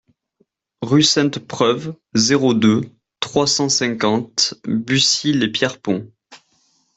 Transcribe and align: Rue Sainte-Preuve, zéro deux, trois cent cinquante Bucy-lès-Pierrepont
Rue 0.81 1.03
Sainte-Preuve, 1.03 1.93
zéro 2.15 2.55
deux, 2.55 2.89
trois 3.19 3.45
cent 3.45 3.69
cinquante 3.69 4.55
Bucy-lès-Pierrepont 4.63 6.11